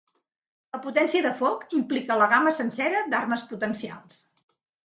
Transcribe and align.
La 0.77 0.79
potència 0.85 1.25
de 1.25 1.33
foc 1.41 1.67
implica 1.81 2.17
la 2.23 2.31
gamma 2.33 2.57
sencera 2.61 3.05
d'armes 3.13 3.47
potencials. 3.53 4.19